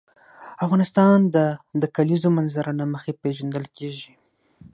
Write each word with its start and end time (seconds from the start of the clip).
افغانستان 0.65 1.17
د 1.35 1.37
د 1.81 1.83
کلیزو 1.95 2.29
منظره 2.37 2.71
له 2.79 2.85
مخې 2.93 3.11
پېژندل 3.21 3.65
کېږي. 3.77 4.11